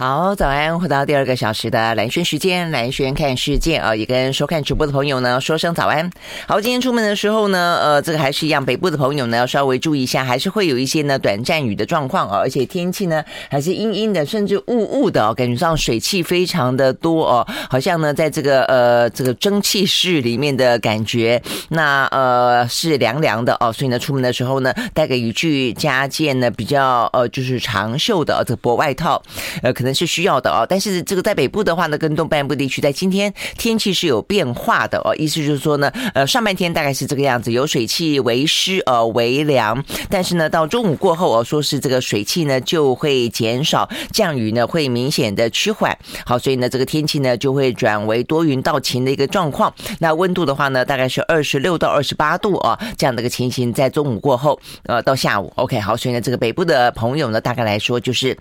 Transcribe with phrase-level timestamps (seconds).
[0.00, 0.80] 好，早安！
[0.80, 6.10] 回到第二个小时的蓝轩时间，蓝轩看世界啊，也跟收看直播的朋友呢说声早安。
[6.46, 29.22] 好，今天出门的时候呢，呃，这个还是一样，北部的朋友呢要稍微注意一下，还是会有一些呢短暂雨的状况啊，而且天气呢还是阴阴的，甚至雾雾的哦，感觉上水汽非常的多哦，好像呢在这个呃这个蒸汽室里面的感觉，那呃是凉凉的哦，所以呢出门的时候呢带个雨具加件呢比较呃就是长袖的这个薄外套，
[29.60, 29.89] 呃可能。
[29.94, 35.14] 是需要的哦，但是这个在北部的话呢，跟东半部地区在今天天气是有变化的哦。
[35.16, 39.84] 意思就是说呢，呃，上半天大概是这个样子，有水汽，为湿，呃，为凉。
[40.08, 45.96] 但是呢，到中午过后哦，说是这个水汽呢就会减少，降雨呢会明显的趋缓。
[46.24, 49.72] 好，所以呢，这个天气呢就会转为多云到晴的一个状况。
[49.98, 58.36] 那温度的话呢，大概是二十六到二十八度啊，这样的一个情形，在中午过后，呃，到下午，OK，好，所以呢，这个北部的朋友呢，大概来说就是。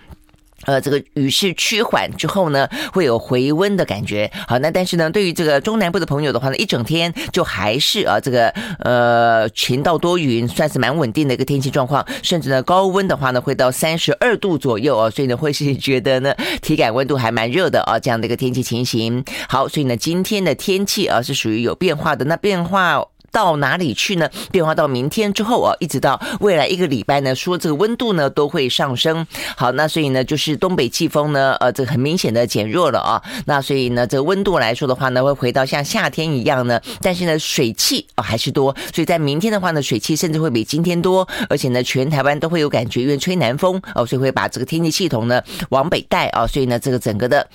[0.66, 4.30] 呃，这个雨势趋缓之后呢，会有回温的感觉。
[4.48, 12.06] 好，那但是呢，对于这个中南部的朋友的话呢，一整天就还是啊，这个呃晴到多云，算是蛮稳定的一个天气状况。
[12.22, 19.23] 甚至呢，高温的话呢，会到三十二度左右啊，所以呢，会是觉得呢，体感温度还蛮热的啊，这样的一个天气情形。
[19.48, 22.26] 好，所以呢，今天的天气啊是属于有变化的。
[22.26, 23.05] 那变化。
[23.31, 24.30] 到哪里去呢？
[24.52, 29.25] 变化到明天之后啊，一直到未来一个礼拜呢，说这个温度呢都会上升。
[29.55, 33.21] 好，那所以呢，就是东北季风呢，呃，这个很明显的减弱了啊。
[33.45, 38.75] 那所以呢，这个温度来说的话呢，会回到像夏天一样呢，但是呢，水汽啊还是多。
[38.94, 47.47] 所以在明天的话呢，水汽甚至会比今天多，而且呢，全台湾都会有感觉，因为吹南风哦，所以会把这个天气系统呢往北带啊，所以呢，这个整个的。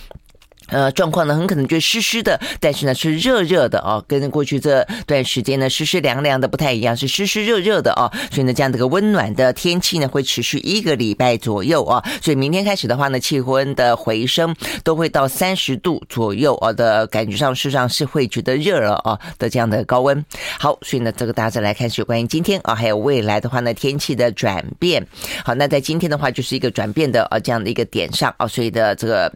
[0.74, 8.10] 呃，状况呢，很可能就湿湿的，但是呢是热热的哦，跟过去这段时间呢湿湿凉凉的不太一样，是湿湿热热的哦。
[8.32, 12.02] 所以呢，这样的一个温暖的天气呢，会持续一个礼拜左右啊。
[12.20, 20.24] 所以明天开始的话呢，气温的回升都会到三十度左右哦的感觉上，事实上是会觉得热了哦的这样的高温。
[20.58, 25.06] 好，所以呢，这个大家再来看是有关于今天啊，还有未来的话呢，天气的转变。
[25.44, 29.32] 好，那在今天的话，就是一个转变的啊这样的一个点上啊，所以的这个。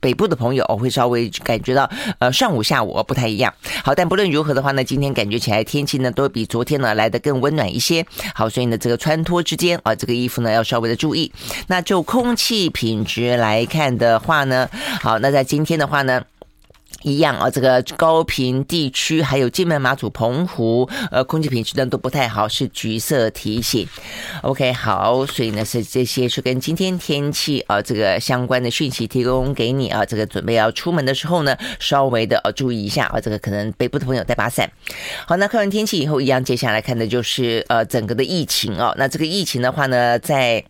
[0.00, 3.52] 北部的朋友会稍微感觉到，呃，上午下午不太一样。
[3.84, 8.04] 好，但不论如何的话呢，今天感觉起来天气呢都比昨天呢来的更温暖一些。
[8.34, 11.32] 好，所以呢这个穿脱之间啊，这个衣服呢要稍微的注意。
[11.66, 14.68] 那就空气品质来看的话呢，
[15.00, 16.22] 好，那在今天的话呢。
[17.06, 23.86] 一样啊，这个高屏地区还有金门、马祖、澎湖，呃，空气品质呢都不太好，是橘色提醒。
[24.42, 34.68] OK，好，所以呢是这些是跟今天天气啊这个相关的讯息提供给你啊，这个准备要出门的时候呢，稍微的啊注意一下啊，这个可能北部的朋友带把伞。
[35.28, 40.64] 好，那看完天气以后，一样接下来看的就是呃整个的疫情啊，那这个疫情的话呢，在。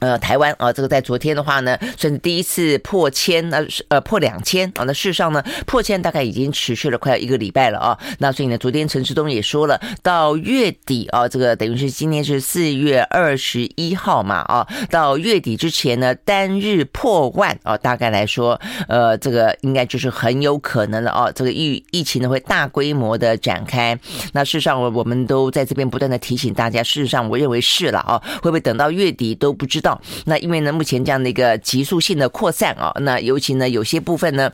[0.00, 4.84] 呃，台湾啊，这个在昨天的话呢，算是第一次破千，那呃破两千啊。
[4.84, 7.98] 那事实上呢，破千大概已经持续了快要一个礼拜了啊。
[8.18, 21.32] 那所以呢，昨天陈时东也说了，到月底啊，这个等于是今天是四月二十一号嘛啊，到月底之前呢，单日破万啊，大概来说，呃，这个应该就是很有可能了啊。
[21.32, 23.98] 这个疫疫情呢会大规模的展开。
[24.32, 29.87] 那事实上我，我们都在这边不断的提醒大家，事实上我认为是了啊，会不会等到月底都不知道。
[30.24, 34.50] 那因为呢，目前这样的一个急速性的扩散啊，那尤其呢，有些部分呢。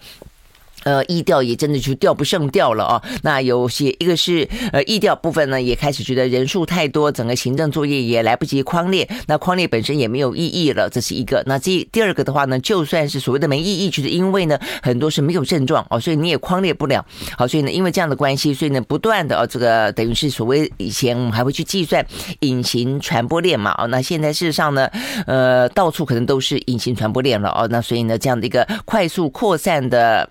[0.85, 3.03] 呃，疫调也真的就调不胜调了啊。
[3.23, 11.43] 那有些一个是呃，疫调部分呢，也开始觉得人数太多，整个行政作业也来不及框列，那框列本身也没有意义了，这是一个。
[11.47, 17.05] 那这第二个的话呢，就算是所谓的没意义，就是因为呢，很多是没有症状哦，所以你也框列不了。
[17.37, 22.05] 好，所以呢，因为这样的关系，所以呢，不断的哦，这个等于是所谓以前我们还会去计算
[22.41, 24.89] 隐形传播链嘛哦，那现在事实上呢，
[25.27, 30.29] 呃，到处可能都是隐形传播链了哦，那所以呢，这样的一个快速扩散的。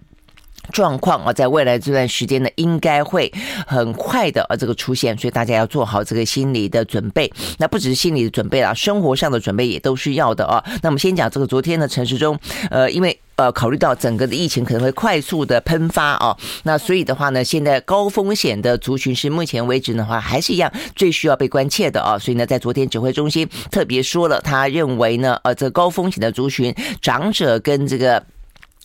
[0.74, 3.32] 状况啊，在未来这段时间呢，应该会
[3.68, 7.32] 很快的啊这个出现，所以大家要做好这个心理的准备。
[7.60, 10.62] 那不只是心理的准备啦，生活上的准备也都是要的啊。
[10.82, 12.38] 那我们先讲这个昨天的城市中，
[12.72, 22.18] 呃，因为呃考虑到整个的疫情可能会快速的喷发啊，那所以的话呢，现在高风险的族群是目前为止的话还是一样最需要被关切的啊。
[22.18, 28.24] 所以呢，在昨天指挥中心特别说了，他认为呢，呃，这高风险的族群，长者跟这个。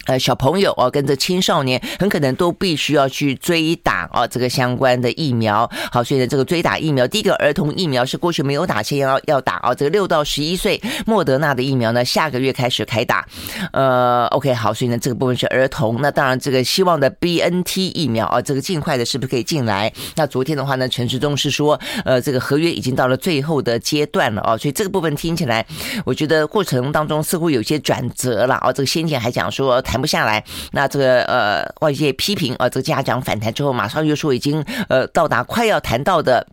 [0.08, 5.70] 呃，小朋友哦，跟着青少年很可能都必须要去追打哦，这个相关的疫苗。
[5.92, 9.74] 好，所以呢，这个追打疫苗，第一个儿童疫苗是过去没有打，现在要要打哦。
[9.74, 13.26] 这个六到十一岁莫德纳的疫苗呢，下个月开始开打。
[13.74, 16.00] 呃，OK，好，所以呢，这个部分是儿童。
[16.00, 19.92] 那当然，这个希望的 BNT 疫苗啊，这个尽快的是不是可以进来？
[20.16, 25.66] 那昨天的话呢，陈时中是说，呃，这个合约已经到了最后的阶段了哦，所以这个部分听起来，
[26.06, 28.72] 我觉得过程当中似乎有些转折了哦。
[28.72, 36.46] 这个先前还讲说谈不下来，那这个呃外界批评啊，这个家长反弹之后，马上又说已经呃到达快要谈到的。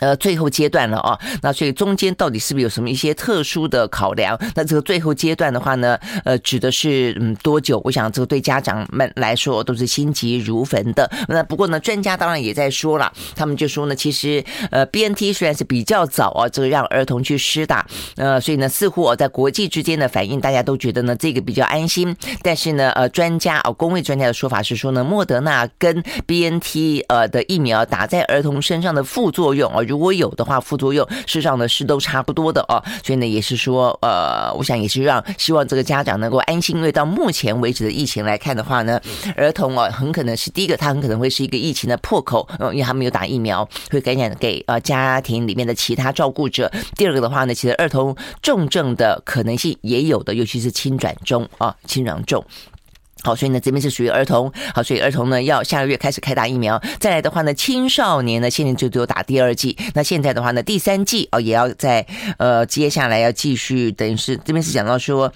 [0.00, 4.38] 呃，最后阶段了啊，那所以中间到底是不是有什么一些特殊的考量？
[4.54, 7.80] 那这个最后阶段的话呢，呃，指的是嗯多久？
[7.84, 11.10] 我想这个对家长们来说都是心急如焚的。
[11.28, 22.14] 那不过呢，专家当然也在说了，他们就说呢，其实呃，BNT 虽然是比较早啊，这个让儿童去施打，呃，所以呢，似乎哦，在国际之间的反应，大家都觉得呢，这个比较安心。
[22.42, 29.85] 但是呢，呃，专家哦，公卫专家的说法是说呢，莫德纳跟 BNT 呃的疫苗打在儿童身上的副作用哦。
[29.86, 39.00] 如果有的话，副作用事实上呢是都差不多的哦，所以呢也是说，呃，我想也是让希望这个家长能够安心，因为到目前为止的疫情来看的话呢，
[39.36, 46.70] 儿童哦很可能是第一个，他很可能会是一个疫情的破口，嗯，因为他没有打疫苗，会感染给呃家庭里面的其他照顾者。
[46.96, 52.44] 第二个的话呢，其实儿童重症的可能性也有的，尤其是轻转中啊，轻转重。
[53.22, 54.52] 好，所以呢，这边是属于儿童。
[54.74, 56.80] 好，所以儿童呢要下个月开始开打疫苗。
[57.00, 59.76] 再来的话呢，青少年呢现在就只有打第二剂。
[59.94, 62.06] 那现在的话呢，第三剂哦也要在
[62.38, 65.32] 呃接下来要继续，等于是这边是讲到说，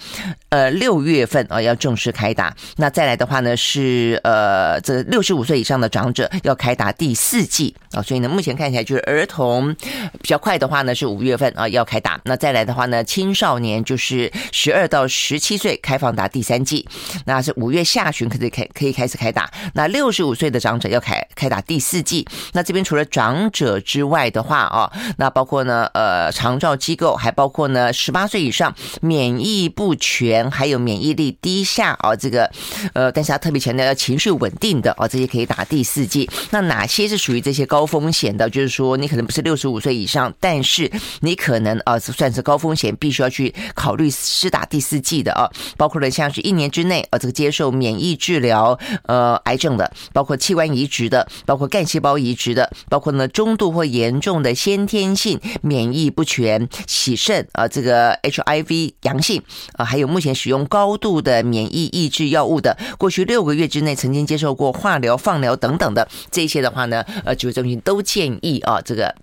[0.51, 2.55] 呃六月份啊要正式开打。
[2.77, 8.03] 那再来的话呢是呃这六十五岁以上的长者要开打第四剂啊。
[8.03, 12.21] 所以呢，目前看起来就是儿童比较快的话呢是五月份啊要开打。
[12.25, 16.87] 那再来的话呢，青少年就是十二到十七岁开放打第三剂，
[17.25, 17.81] 那是五月。
[17.91, 22.25] 下旬可以开可以开始开打，那六十五岁的长者要开开打第四剂。
[22.53, 32.49] 那这边除了长者之外的话啊，那包括呢呃长照机构，还包括呢十八岁以上免疫不全，还有免疫力低下啊这个
[32.93, 36.29] 呃，但是他特别强调要情绪稳定的啊，这些可以打第四剂。
[36.51, 38.49] 那哪些是属于这些高风险的？
[38.49, 40.89] 就是说你可能不是六十五岁以上，但是
[41.21, 47.60] 你可能啊是算是高风险，必须要去考虑施打第四剂的啊，包括了像是一年之内啊这个接受。
[47.61, 59.43] 受免疫治疗，呃，癌症的，包括器官移植的，包括干细胞移植的，包括呢中度或严重的先天性免疫不全、洗肾啊，这个 HIV 阳性
[59.75, 69.15] 啊，还有目前使用高度的免疫抑制药物的，过去六个月之内曾经接受过化疗、放疗等等的这些的话呢，呃，指挥中心都建议啊，这个。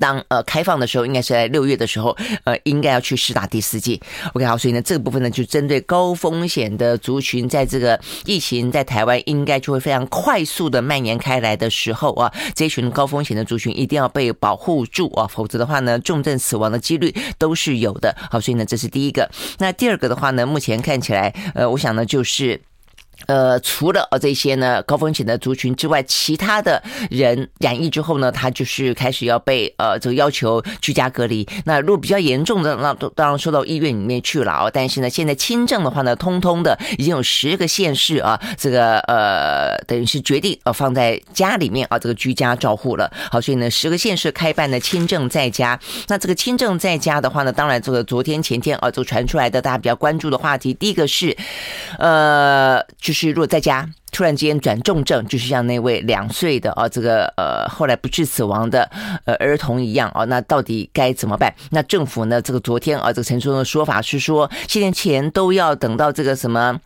[0.00, 4.00] 当呃开放的时候，应该是在六月的时候，呃，应该要去施打第四剂。
[4.32, 18.14] OK，好，所以呢，这个部分呢，就针对高风险的族群，在这个疫情在台湾应该就会非常快速的蔓延开来的时候啊，这一群高风险的族群一定要被保护住啊，否则的话呢，重症死亡的几率都是有的。
[18.30, 19.28] 好，所以呢，这是第一个。
[19.58, 22.60] 那第二个的话呢，目前看起来，呃，我想呢，就是。
[23.26, 31.48] 呃，除了呃这些呢高风险的族群之外，其他的人染疫之后呢，他就是开始要被呃这个要求居家隔离。
[31.64, 34.70] 那如果比较严重的，那都当然收到医院里面去了啊。
[34.70, 43.10] 但是呢，现在轻症的话呢，通通的已经有十个县市啊，这个呃等于是决定呃放在家里面啊，这个居家照护了。
[43.30, 45.80] 好，所以呢，十个县市开办的轻症在家。
[46.08, 51.34] 那这个轻症在家的话呢，当然这个昨天前天啊，就传出来的大家比较关注的话题，第一个是
[51.98, 53.13] 呃就。
[53.14, 58.90] 是，如果在家突然间转重症，就是像那位两岁的啊，这个呃后来不治死亡的
[59.24, 61.54] 呃儿童一样啊，那到底该怎么办？
[61.70, 62.42] 那政府呢？
[62.42, 66.78] 这个昨天啊，这个陈时中的说法是说，现在钱都要等到这个什么。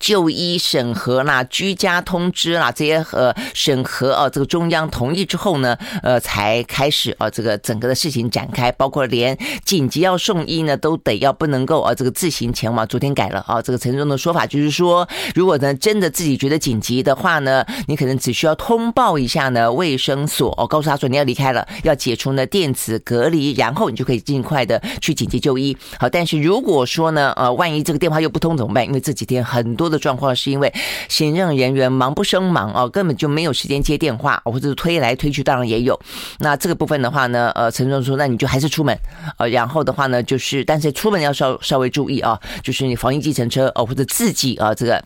[0.00, 12.86] 就医审核啦，居家通知啦，这些呃审核啊，这个中央同意之后呢，呃，才开始啊，这个整个的事情展开，包括连紧急要送医呢，都得要不能够啊，这个自行前往。
[12.86, 25.76] 昨天改了啊，这个陈忠的说法就是说，如果呢真的自己觉得紧急的话呢，你可能只需要通报一下呢卫生所，哦，告诉他说你要离开了，要解除呢电子隔离，然后你就可以尽快的去紧急就医。
[25.98, 28.86] 好，但是如果说呢，呃，万一这个电话又不通怎么办？
[28.86, 30.72] 因为这几天很多的状况是因为
[31.08, 36.00] 行政人员忙不胜忙啊，根本就没有时间接电话，或者是推来推去，当然也有。
[36.38, 38.98] 那这个部分的话呢，呃，陈总说，那你就还是出门，
[39.38, 45.04] 呃，然后的话呢，就是但是出门要稍稍微注意啊，就是你防疫计程车哦，或者自己啊，这个。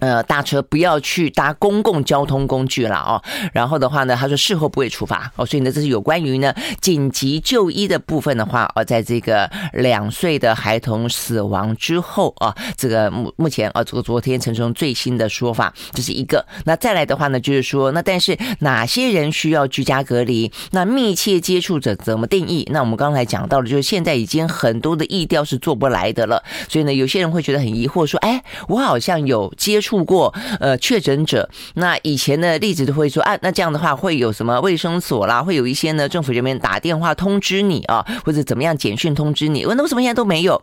[0.00, 3.22] 呃，搭车不要去搭公共交通工具了哦。
[3.52, 5.44] 然后的话呢，他说事后不会处罚哦。
[5.44, 16.44] 所以呢，这是有关于呢紧急就医的部分的话哦，在这个两岁的孩童死亡之后啊，这个目目前啊，这个昨天陈时中最新的说法，这是一个。
[16.64, 20.50] 那再来的话呢，就是说，那但是哪些人需要居家隔离？
[20.70, 22.66] 那密切接触者怎么定义？
[22.72, 26.42] 那我们刚才讲到了，就是现在已经很多的疫调是做不来的了。
[26.68, 29.89] 所以呢，有些人会觉得很疑惑，说，哎，我好像有接触。
[29.90, 39.64] 触过呃确诊者，那以前的例子都会说啊，那这样的话会有什么卫生所啦，会有一些呢政府人员打电话通知你啊，或者怎么样简讯通知你？
[39.64, 40.62] 那为什么现在都没有？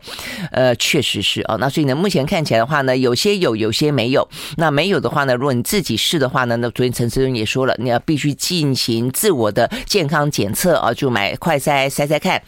[0.50, 4.26] 呃，确实是啊，那所以呢，目前看起来的话呢，有些有，有些没有。
[4.56, 12.40] 那没有的话呢，如果你自己试的话呢，那昨天陈时中也说了，你要必须进行自我的健康检测啊，就买快筛筛筛看。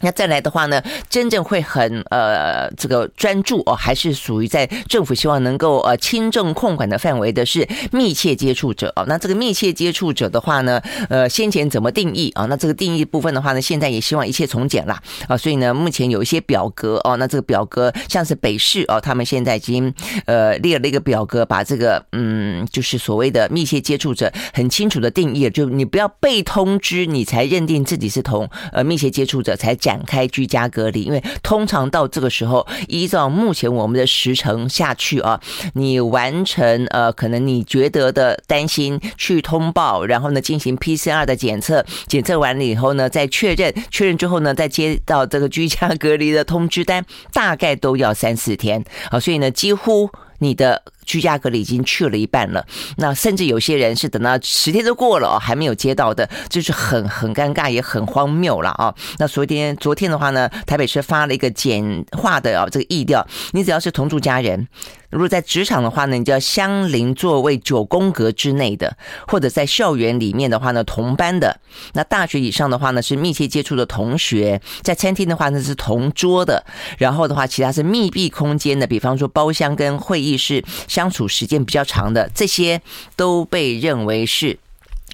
[0.00, 9.04] 那再来的话呢，真正会很呃这个专注哦，还是属于在政府希望能够呃轻症控管的范围的是密切接触者哦。
[9.06, 12.46] 那这个密切接触者的话呢，呃先前怎么定义啊？
[12.46, 15.36] 那这个定义部分的话呢，现在也希望一切从简啦啊。
[15.36, 19.92] 所以呢，目前有一些表格哦，那这个表格像是北市哦，他们现在已经
[20.24, 29.89] 呃列了一个表格，把这个嗯就是所谓的密切接触者很清楚的定义，就你不要被通知你才认定自己是同呃密切接触者才讲。
[29.90, 35.40] 展开居家隔离，因为通常到这个时候，依照目前我们的时程下去啊，
[35.74, 50.08] 你完成呃，可能你觉得的担心去通报，然后呢进行 PCR 的检测，检测完了以后呢再确认，确认之后呢再接到这个居家隔离的通知单，大概都要三四天啊，所以呢几乎
[50.40, 50.82] 你的。
[51.06, 52.64] 居家隔离已经去了一半了，
[52.98, 58.94] 那甚至有些人是等到十天都过了哦，还没有接到的，就是很很尴尬，也很荒谬了啊。
[59.18, 64.68] 那昨天昨天的话呢，台北市发了一个简化的啊这个意调，你只要是同住家人，
[65.10, 71.60] 如果在职场的话呢，你就要相邻座位九宫格之内的，或者在校园里面的话呢，同班的，
[71.92, 76.64] 那大学以上的话呢是密切接触的同学，在餐厅的话呢是同桌的，
[76.98, 80.64] 然后的话其他是密闭空间的，比方说包厢跟会议室。
[80.86, 82.80] 相处时间比较长的这些
[83.16, 84.58] 都被认为是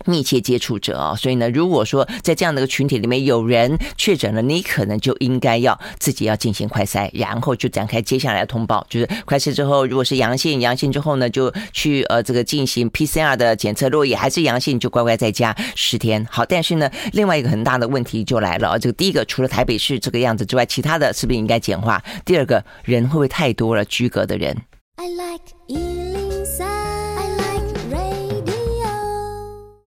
[0.07, 16.27] 密切接触者啊，所以呢，如果说在这样的一个群体里面有人确诊了，你可能就应该要自己要进行快筛，然后就展开接下来的通报，就是快筛之后如果是阳性，阳性之后呢就去呃这个进行 PCR 的检测，如果也还是阳性，就乖乖在家十天。
[16.31, 22.03] 好，但是呢，另外一个很大的问题就来了啊，这个第一个除了台北市这个样子之外，其他的是不是应该简化？
[22.25, 23.85] 第二个人会不会太多了？
[23.85, 24.57] 居隔的人。
[24.97, 26.06] I like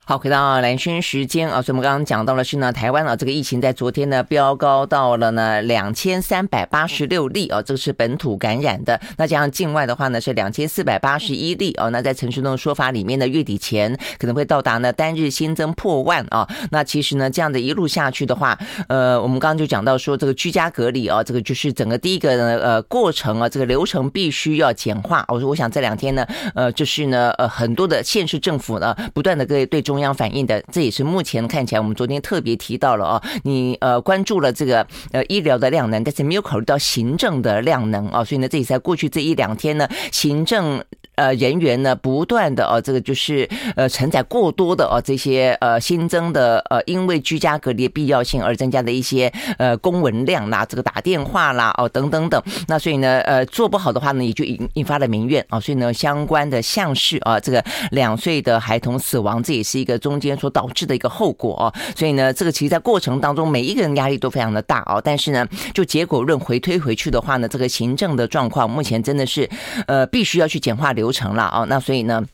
[0.09, 8.97] 好，回到蓝轩时间啊，所以我们刚刚讲到的是呢，台湾啊，这个疫情在昨天呢飙高到了呢两千三百八十六例啊，这个是本土感染的。
[9.17, 11.89] 那加上境外的话呢是两千四百八十一例啊。
[11.89, 16.47] 那在陈时中的说法里面呢，月底前可能会到达呢单日新增破万啊。
[16.71, 25.25] 那其实呢，这样的一路下去的话，呃，我们刚刚就讲到说，这个居家隔离啊，这个就是整个第一个呢呃过程啊，这个流程必须要简化。
[25.27, 29.96] 我说，我想这两天呢，呃，就是呢呃很多的县市政府呢不断的对对中。
[29.97, 40.83] 中央反映的，这也是目前看起来，我们昨天特别提到了啊，你呃关注了这个呃医疗的量能，但是没有考虑到行政的量能啊，所以呢，这也在过去这一两天呢，行政。
[41.17, 69.49] 呃，人员呢不断的哦，这个就是呃承载过多的哦这些呃新增的呃因为居家隔离的必要性而增加的一些呃公文量啦，这个打电话啦哦等等等，那所以呢呃做不好的话呢也就引引发了民怨啊，所以呢相关的像是啊，这个两岁的孩童死亡，这也是一个中间所导致的一个后果啊，所以呢这个其实在过程当中每一个人压力都非常的大哦，但是呢就结果论回推回去的话呢，这个行政的状况目前真的是
[69.85, 70.93] 呃必须要去简化。
[70.97, 72.25] 流程了啊，那所以呢，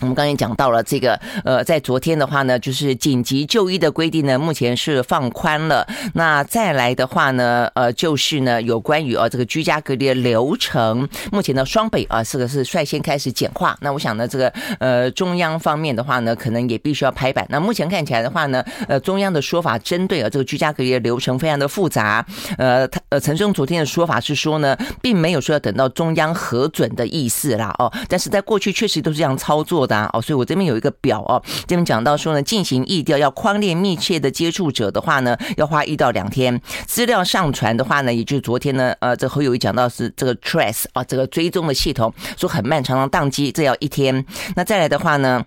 [0.00, 5.86] 我们刚才讲到了这个，呃，在昨天的话呢，就是紧急就医的规定呢，目前是放宽了。
[6.14, 13.76] 那再来的话呢，呃，就是呢，有关于啊这个居家隔离的流程，目前呢，双北啊，这个是率先开始简化。
[13.80, 17.46] 那我想呢，这个呃中央方面的话呢，可能也必须要拍板。
[17.48, 22.26] 那目前看起来的话呢，呃，中央的说法针对啊这个居家隔离的流程非常的复杂。
[22.58, 30.08] 呃，他呃陈时中昨天的说法是说呢，并没有说要等到中央核准的意思啦，哦，但是在过去确实都是这样操作的。
[30.12, 44.24] 哦，所以我这边有一个表哦，这边讲到说呢，进行疫调要框列密切的接触者的话呢，要花一到两天；资料上传的话呢，也就是昨天呢，呃，这侯友谊讲到是这个 trace 啊，这个追踪的系统说很漫长的宕机，这要一天。
[44.56, 45.44] 那再来的话呢？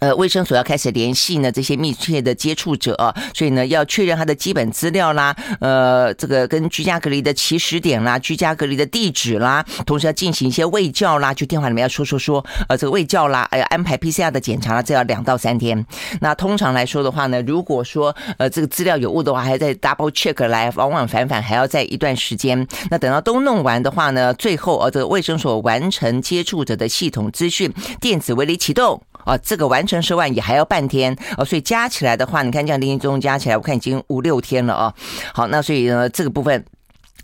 [0.00, 15.84] 呃，卫生所要开始联系呢这些密切的接触者，所以呢要确认他的基本资料啦，呃，这个跟居家隔离的起始点啦，居家隔离的地址啦，同时要进行一些卫教啦，就电话里面要说说说，呃，这个卫教啦，哎，安排 PCR 的检查啦，这要两到三天。
[16.20, 22.66] 那通常来说的话呢，如果说呃这个资料有误的话，还要再 double check 来往往返返还要再一段时间。
[22.90, 29.02] 那等到都弄完的话呢，最后呃这个卫生所完成接触者的系统资讯电子围篱启动。
[29.24, 34.94] 啊，这个完成收案也还要半天哦，所以加起来的话，你看这样零零总加起来，我看已经五六天了啊。
[35.32, 36.64] 好，那所以呢，这个部分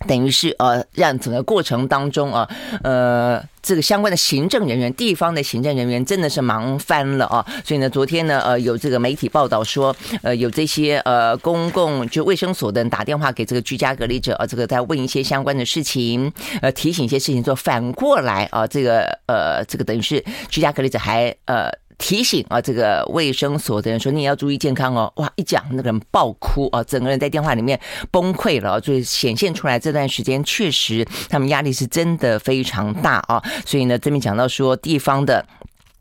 [0.07, 2.49] 等于是呃，让整个过程当中啊，
[2.83, 7.45] 呃，这个相关的行政人员、地方的行政人员真的是忙翻了啊。
[7.65, 21.71] 所以呢，昨天呢，呃，有这个媒体报道说，呃，有这些呃公共就卫生所的人打电话给这个居家隔离者啊，这个在问一些相关的事情，呃，提醒一些事情，做反过来啊，这个呃，这个等于是居家隔离者还呃。
[21.99, 25.13] 提醒啊，这个卫生所的人说，你也要注意健康哦。
[25.17, 27.79] 哇，一讲那个人爆哭啊，整个人在电话里面
[28.11, 33.43] 崩溃了，所以显现出来这段时间确实他们压力是真的非常大啊。
[33.65, 35.47] 所以呢，这边讲到说地方的。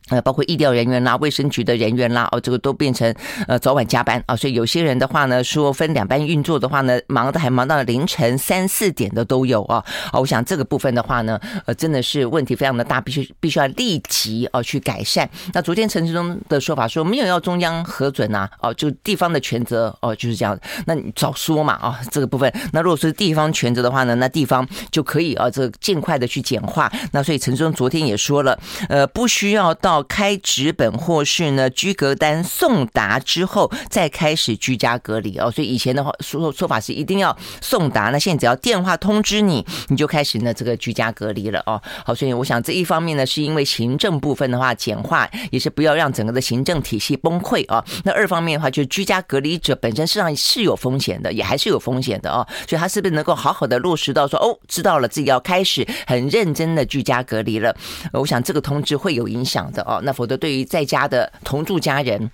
[0.09, 3.11] 呃，包括疫调人员啦、卫生局的人员啦，哦，这个都变成
[3.47, 9.83] 呃早晚加班啊，所以有些人的话呢，说分两班运作的话呢，忙的还忙到凌晨三四点的都有啊。
[10.11, 15.27] 啊，我想这个部分的话呢，呃，真的是问题非常的大，必须必须要立即哦去改善。
[15.53, 20.55] 那昨天陈志忠的说法说没有要中央核准呐，哦，就地方的权责哦就是这样。
[20.85, 22.53] 那你早说嘛啊，这个部分。
[22.71, 26.91] 那如果是地方权责的话呢，那地方就可以啊，这尽快的去简化。
[27.11, 29.94] 那所以陈志忠昨天也说了，呃，不需要到。
[29.95, 41.81] 要开纸本或是呢居隔单送达之后再开始居家隔离哦，所以以前的话说说法是一定要送达，那现在只要电话通知你，你就开始呢这个居家隔离了哦。
[42.05, 47.83] 好，所以我想这一方面呢是因为行政部分的话简化，也是不要让整个的行政体系崩溃啊。
[48.03, 52.45] 那二方面的话，就是居家隔离者本身实上是有风险的，也还是有风险的哦。
[52.67, 57.73] 所以他是不是能够好好的落实到说哦，知道了自己要开始很认真的居家隔离了？
[58.11, 60.01] 我想这个通知会有影响的哦。
[60.03, 62.29] 那否则，对于在家的同住家人。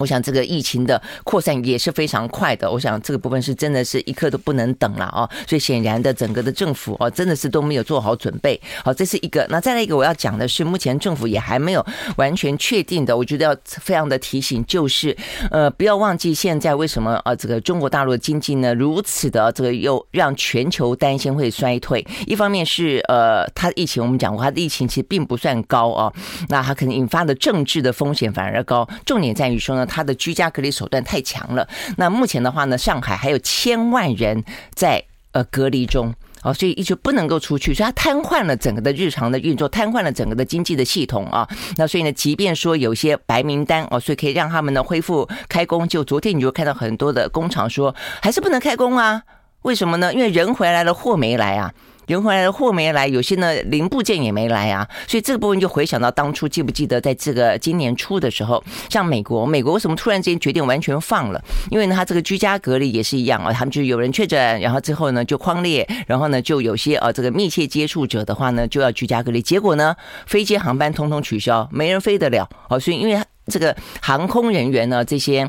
[0.00, 8.58] 我想这个疫情的扩散也是非常快的，我想这个部分是真的是一刻都不能等了哦，所以显然的整个的政府哦真的是都没有做好准备。
[8.82, 9.46] 好，这是一个。
[9.50, 11.84] 那再来一个我要讲的是，目前政府也还没有
[12.16, 15.14] 完全确定的，我觉得要非常的提醒，就是
[15.50, 22.02] 呃不要忘记现在为什么啊这个中国大陆的经济呢如此的这个又让全球担心会衰退。
[22.26, 26.10] 一方面是呃它疫情我们讲过，它的疫情其实并不算高啊，
[26.48, 28.88] 那它可能引发的政治的风险反而高。
[29.04, 29.86] 重点在于说呢。
[29.90, 31.68] 他的居家隔离手段太强了。
[31.96, 34.42] 那目前的话呢，上海还有千万人
[34.74, 41.46] 在呃隔离中哦，所以一直不能够出去，所以他瘫痪了整个的日常的运作，瘫痪了整个的经济的系统啊。
[41.76, 45.86] 那所以呢，即便说有些白名单哦，所以可以让他们呢恢复开工。
[45.86, 49.22] 就昨天你就看到很多的工厂说，还是不能开工啊？
[49.62, 50.14] 为什么呢？
[50.14, 51.70] 因为人回来了，货没来啊。
[52.10, 61.40] 人回来的货没来，有些呢零部件也没来啊，所以这个部分就回想到当初，记不记得在这个今年初的时候，像美国，美国为什么突然之间决定完全放了？
[61.70, 69.94] 因为呢，他这个居家隔离也是一样啊，他们就有人确诊，然后之后呢就框列，然后呢就有些啊这个密切接触者的话呢就要居家隔离，结果呢
[70.26, 75.48] 飞机航班通通取消，没人飞得了哦，所以因为这个航空人员呢这些。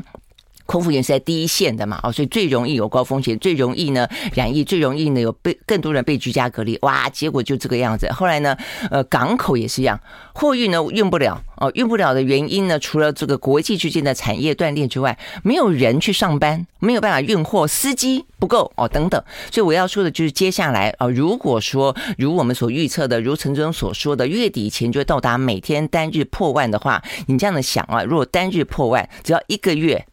[0.66, 8.10] 空服员是在第一线的嘛，哦，所以最容易有高风险，最容易呢染疫，最容易呢有被更多人被居家隔离，哇，结果就这个样子。
[8.12, 8.56] 后来呢，
[8.90, 10.00] 呃，港口也是一样，
[10.32, 19.22] 货运呢运不了，哦，运不了的原因呢，除了这个国际之间的产业断裂之外，没有人去上班，没有办法运货，司机不够哦，等等。
[19.50, 30.06] 所以我要说的就是，接下来啊，如果说如我们所预测的，如陈总所说的，月底前就会到达每天单日破万的话，你这样的想啊，如果单日破万，只要一个月。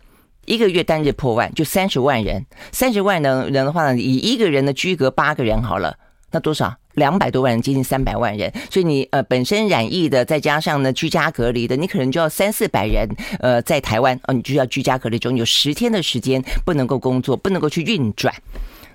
[0.50, 2.44] 一个月单日破万，就三十万人。
[2.72, 5.96] 三十万人人的话呢，以一个人的居隔八个人好了，
[6.32, 6.76] 那多少？
[6.96, 8.52] 两百多万人，接近三百万人。
[8.72, 13.08] 所以你呃本身染疫的，再加上呢居家隔离的，你可能就要三四百人。
[13.40, 18.34] 呃，在台湾哦，你就要居家隔离中有十天的时间不能够工作，不能够去运转。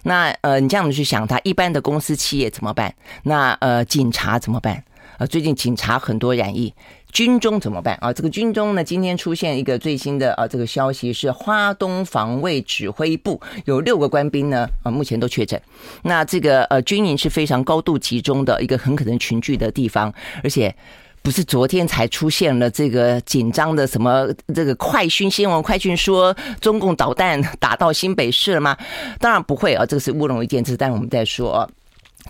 [0.03, 2.93] 那呃，你这样子去想，他一般的公司企业怎么办？
[3.23, 4.85] 那呃，警察怎么办？
[5.19, 6.75] 呃，最近警察很多染疫。
[7.15, 8.13] 军中怎么办啊？
[8.13, 15.59] 这个军中呢，今天出现一个最新的啊，这个消息是花东防卫指挥部有六个官兵呢啊，目前都确诊。
[16.03, 20.75] 那这个呃军营是非常高度集中的一个很可能群聚的地方，而且
[21.23, 28.77] 不是昨天才出现了这个紧张的什么这个快讯新闻，快讯说中共导弹打到新北市了吗？
[29.21, 31.69] 当然不会啊，这个是乌龙一件事，但我们再说啊。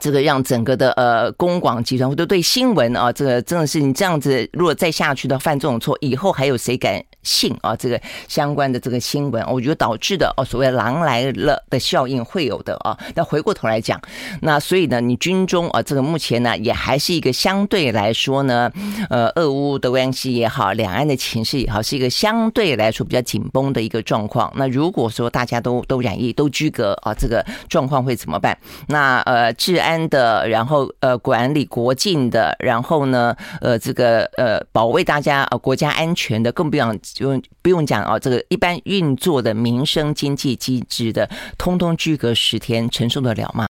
[0.01, 7.77] 这个让整个的呃公广集团或者对新闻啊，这个真的是你这样子，如果再下去的犯这种错，以后还有谁敢信啊？
[7.77, 12.99] 这个相关的这个新闻，我觉得导致的哦，所谓“狼来了”的效应会有的啊。
[13.15, 14.01] 那回过头来讲，
[14.43, 18.71] 那所以呢，你军中啊，这个目前呢，也还是一个相对来说呢，
[19.11, 24.53] 呃，俄乌的关系也好，两岸的情势也好，是一个相对来说比较紧绷的一个状况。
[24.57, 28.59] 那如果说大家都都染疫、都居隔啊，这个状况会怎么办？
[28.89, 29.84] 那呃，治安。
[29.85, 43.67] 安的，然后呃，管理国境的，然后呢，呃，这个呃，保卫大家呃国家安全的，更不用就不用讲啊，这个一般运作的民生经济机制的，通通居隔十天，承受得了吗？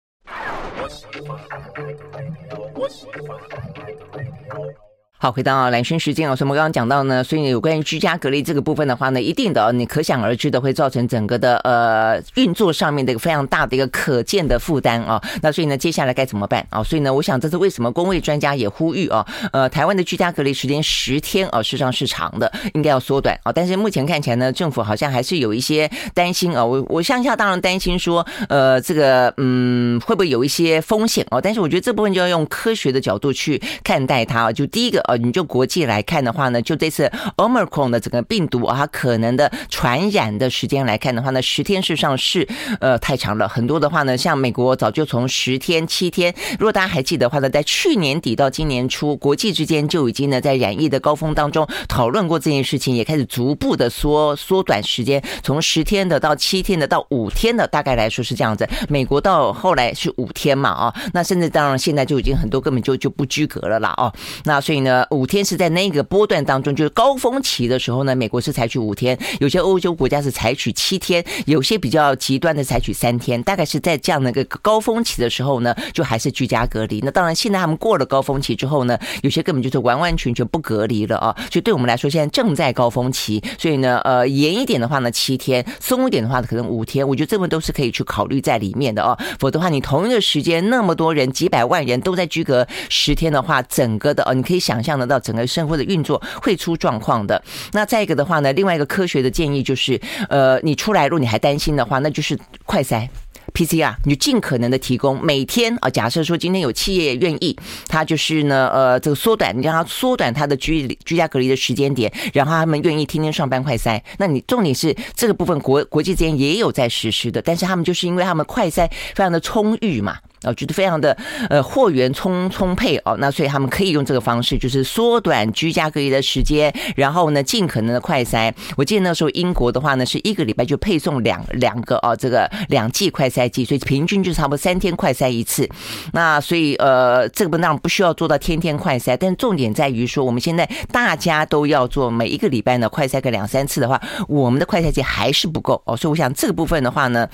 [5.22, 15.22] 好，回到蓝轩时间哦，所以我们刚刚讲到呢，所以有关于居家隔离这个部分的话呢，一定的，你可想而知的会造成整个的呃运作上面的一个非常大的一个可见的负担啊。
[15.40, 16.82] 那所以呢，接下来该怎么办啊？
[16.82, 23.52] 所以呢，我想这是为什么公卫专家也呼吁啊，呃，台湾的居家隔离时间十天啊，事实上是长的，应该要缩短啊。
[23.52, 26.64] 但是目前看起来呢，政府好像还是有一些担心啊。
[26.64, 31.40] 我我乡下当然担心说，呃，这个嗯，会不会有一些风险啊？
[31.40, 34.52] 但是我觉得这部分就要用科学的角度去看待它啊。
[34.52, 35.11] 就第一个。
[35.16, 42.46] 你就国际来看的话呢，就这次 Omicron 的整个病毒啊，可能的传染的时间来看的话呢，十天事实上是
[42.80, 43.48] 呃太长了。
[43.48, 58.68] 很多的话呢，像美国早就从十天、七天，如果大家还记得的话呢，在去年底到今年初，国际之间就已经呢在染疫的高峰当中讨论过这件事情，也开始逐步的缩缩短时间，从十天的到七天的到五天的，大概来说是这样子。
[58.88, 64.12] 美国到后来是五天嘛啊，那甚至当然现在就已经很多根本就就不居格了啦哦，
[64.44, 65.01] 那所以呢。
[65.10, 77.00] 五天是在那个波段当中，就是高峰期的时候呢，美国是采取五天，有些欧洲国家是采取七天，有些比较极端的采取三天，大概是在这样的一个高峰期的时候呢，就还是居家隔离。
[77.02, 81.34] 那当然，现在他们过了高峰期之后呢，有些根本就是完完全全不隔离了啊。
[81.50, 87.06] 所以对我们来说，现在正在高峰期，所以呢，呃，严一点的话呢，七天；松一点的话，可能五天。
[87.06, 89.16] 我觉得这么都是可以去考虑在里面的哦。
[89.38, 94.92] 否则的话，你同一个时间那么多人，几百万人都在居隔十天的话，整个的哦，你可以想象。
[95.02, 97.42] 得到整个生活的运作会出状况的。
[97.72, 103.08] 那再一个的话呢，另外一个科学的建议就是，呃，你出来如果你还担心的话，那就是快筛
[103.52, 105.90] PCR，你就尽可能的提供每天啊。
[105.90, 107.56] 假设说今天有企业愿意，
[107.88, 114.00] 他就是呢，呃，这个缩短，你让他缩短他的居居家隔离的时间点，然后他们愿意天天上班快筛。
[114.18, 120.18] 那你重点是这个部分国国际之间也有在实施的，但是他们就是因为他们快筛非常的充裕嘛。
[120.42, 121.16] 啊，觉得非常的
[121.48, 128.52] 呃货源充充沛哦，那所以他们可以用这个方式，就是缩短居家隔离的时间，然后呢尽可能的快筛。
[128.76, 135.68] 我记得那时候英国的话呢，是一个礼拜就配送两两个哦，这个两剂快筛剂，所以平均就差不多三天快筛一次。
[136.12, 147.28] 那所以呃这个当然不需要做到天天快筛，但重点在于说我们现在大家都要做每一个礼拜呢快筛个两三次的话，我们的快筛剂还是不够哦，所以我想这个部分的话呢。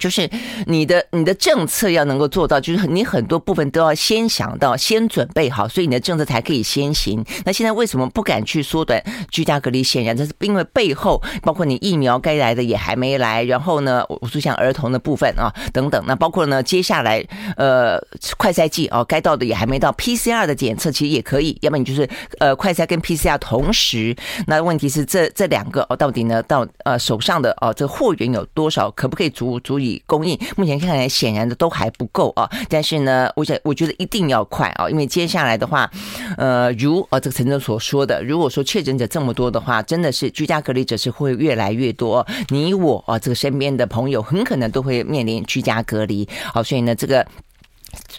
[0.00, 0.28] 就是
[0.66, 7.24] 你的你的政策要能够做到，就是你很多部分都要先想到、先准备好，所以你的政策才可以先行。
[7.44, 9.84] 那现在为什么不敢去缩短居家隔离？
[9.84, 17.22] 显然这是因为背后包括你疫苗该来的也还没来，然后呢，我说像儿童的部分啊等等，那包括呢接下来
[17.56, 18.00] 呃
[18.38, 22.08] 快赛季哦该到的也还没到，PCR 的检测其实也可以，要么你就是
[22.38, 24.16] 呃快赛跟 PCR 同时。
[24.46, 29.89] 那问题是这这两个哦到底呢到呃手上的哦这货源有多少，可不可以足足以？
[30.06, 35.90] 供应目前看来显然的都还不够啊，但是呢，我想我觉得一定要快啊，因为接下来的话，
[36.36, 47.26] 呃，如呃这个陈总所说的，如果说确诊者这么多的话，真的是居家隔离者是会越来越多，你我啊这个身边的朋友很可能都会面临居家隔离，好，所以呢这个。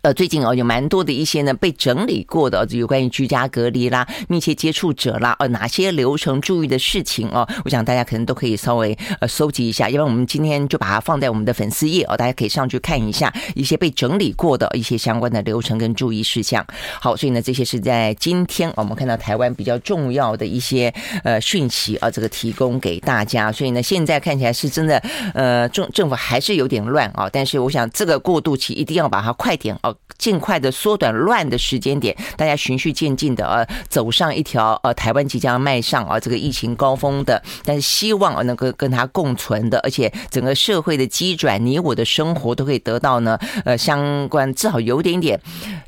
[0.02, 16.66] 呃，最近哦，有蛮多的一些呢被整理过的，有关于居家隔离啦、密切接触者啦，呃，哪些流程注意的事情哦，我想大家可能都可以稍微呃搜集一下，要不然我们今天就把它放在我们的粉丝页哦，大家可以上去看一下一些被整理过的一些相关的流程跟注意事项。
[17.00, 20.92] 好，所以呢，这些是在今天我们看到台湾比较重要的一些
[21.24, 23.52] 呃讯息啊，这个提供给大家。
[23.52, 24.98] 所以呢，现在看起来是真的
[25.36, 29.95] 呃政政府还是有点乱啊，但是我想这个过渡期一定要把它快点哦。
[30.17, 45.39] 尽快的缩短乱的时间点，大家循序渐进的呃走上一条呃台湾即将迈上啊这个疫情高峰的，但是希望能够跟它共存的，而且整个社会的机转，你我的生活都可以得到呢呃相关至少有点点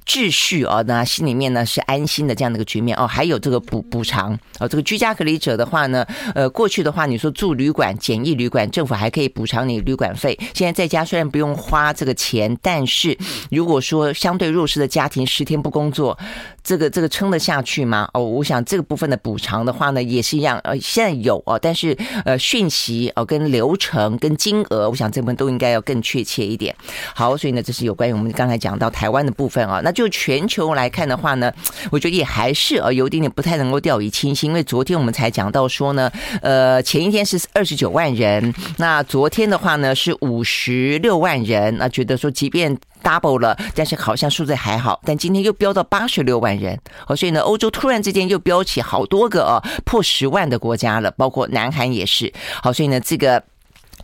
[0.04, 3.06] 秩序啊，那心里面呢是安心的这样的一个局面哦。
[3.06, 13.16] 还有这个补补偿啊，这个居家隔离者的话呢，呃过去的话你说住旅馆简易旅馆，政府还可以补偿你旅馆费，现在在家虽然不用花这个钱，但是
[13.52, 16.20] 如如果说相对弱势的家庭十天不工作，
[16.62, 18.10] 这个这个撑得下去吗？
[18.14, 20.60] 哦，我想这个部分的补偿的话呢，也是一样。
[20.66, 26.76] 呃，现在有哦，但是呃，讯息哦跟流程跟金额，我想这部分都应该要更确切一点。
[27.16, 29.80] 好，所以呢，这是有关于我们刚才讲到台湾的部分啊。
[29.82, 31.50] 那就全球来看的话呢，
[31.90, 42.78] 我觉得也还是呃有点点不太能够掉以轻心，因为昨天我们才讲到说呢，呃，前一天是二十九万人，那昨天的话呢是五十六万人，那觉得说即便。
[43.04, 53.44] Double 了，但是好像数字还好，但今天又飙到八十六万人，哦，所以呢，欧洲突然之间又飙起好多个啊，破十万的国家了，包括南韩也是，好，所以呢，这个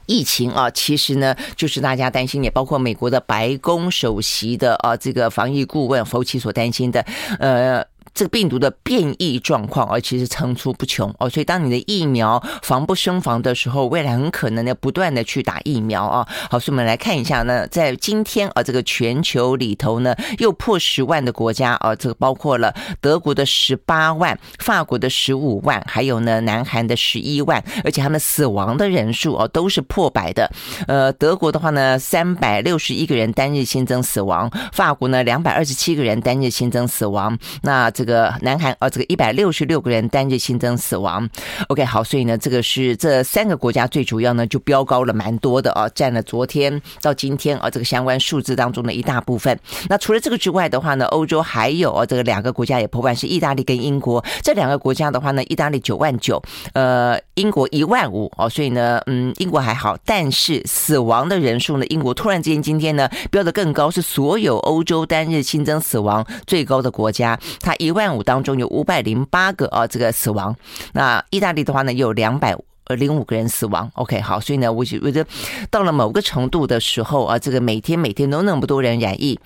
[0.05, 7.03] 疫情啊，其实呢，就是大家担心，也包括美国的白宫首席的啊，这个防疫顾问福奇所担心的，
[7.39, 7.83] 呃。
[8.19, 16.27] 这个病毒的变异状况，而其实层出不穷哦，所以当你的疫苗防不胜防的时候，未来很可能要不断的去打疫苗啊。
[16.51, 30.51] 好，所以我们来看一下呢，在今天啊，这个全球里头呢，又破十万的国家啊，这个包括了德国的十八万、法国的十五万，还有呢，南韩的十一万，而且他们死亡的人数哦都是破百的。
[30.87, 37.39] 呃，德国的话呢，三百六十一个人单日新增死亡；法国呢，两百二十七个人单日新增死亡。
[37.61, 41.29] 那这个个南韩啊，这个一百六十六个人单日新增死亡。
[41.67, 49.57] OK，好，所以呢，这个是这三个国家最主要呢，就飙高了蛮多的啊，占了昨天到今天啊这个相关数字当中的一大部分。
[49.87, 54.23] 那除了这个之外的话呢，欧洲还有啊这个两个国家也破万，是意大利跟英国。
[54.41, 56.41] 这两个国家的话呢，意大利九万九，
[56.73, 67.89] 呃，英国一万五哦，所以呢，嗯，英国还好，但是死亡的人数呢，英国突然之间今天呢飙得更高，是所有欧洲单日新增死亡最高的国家，它一。
[67.89, 70.55] 万五当中有五百零八个啊，这个死亡。
[70.93, 73.89] 那意大利的话呢，有两百零五个人死亡。
[73.95, 75.29] OK，好，所以呢，我觉我觉得
[75.71, 79.39] 到了某个程度的时候啊，这个每天每天都那么多人染疫。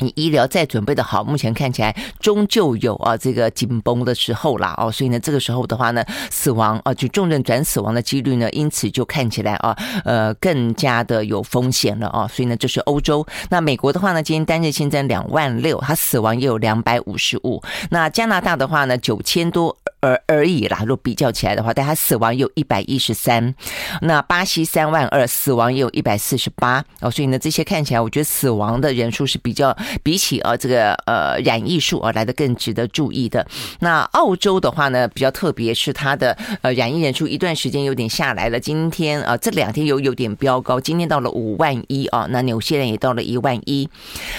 [0.00, 13.26] 你医疗再准备的好，目前看起来终究有啊这个紧绷的时候啦哦，所以呢，这个时候的话呢，死亡啊就重症转死亡的几率呢，因此就看起来啊呃更加的有风险了啊，所以呢，这是欧洲。
[13.50, 17.62] 那美国的话呢，今天单日新增两万六，它死亡也有两百五十五。
[17.90, 19.76] 那加拿大的话呢，九千多。
[20.02, 23.54] 而而已啦，若比较起来的话，但他死亡有一百一十三，
[24.00, 33.46] 那巴西三万二，死亡也有一百四十八哦，所以呢，这些看起来，我觉得死亡的人数是比较比起呃这个呃染疫数而来的更值得注意的。
[33.80, 43.88] 那澳洲的话呢，比较特别是它的呃染疫人数一段时间有点下来了，今天啊、这两天又有，有点飙高，今天到了五万一啊，那纽西兰也到了一万一。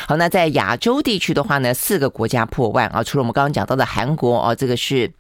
[0.07, 5.11] 好，那在亚洲地区的话呢，四个国家破万啊，除了我们刚刚讲到的韩国啊，这个是。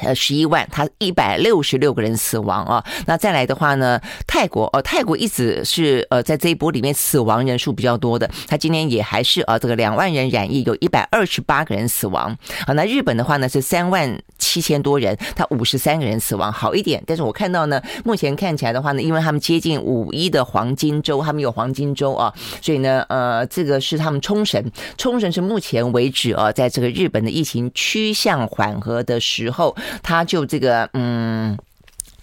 [0.00, 2.84] 呃，十一万，他一百六十六个人死亡啊。
[3.06, 12.36] 那再来的话呢，泰国哦，泰国一直是呃在这一波里面死亡人数比较多的，他今年也还是啊这个两万人染疫，有一百二十八个人死亡。
[12.66, 14.18] 好，那日本的话呢是三万
[14.52, 17.02] 七千多人，他五十三个人死亡，好一点。
[17.06, 24.62] 但是我看到呢，目前看起来的话呢，因为他们接近五一的黄金周，他们有黄金周啊，所以呢，呃，这个是他们冲绳，
[24.98, 29.74] 冲绳是目前为止啊，在这个日本的疫情趋向缓和的时候。
[30.02, 31.56] 他就这个嗯，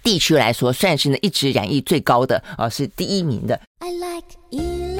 [0.02, 3.58] 地区来说，算是呢一直染疫最高的啊，是第一名的。
[3.80, 4.99] I like